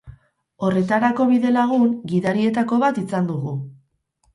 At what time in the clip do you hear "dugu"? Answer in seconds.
3.33-3.59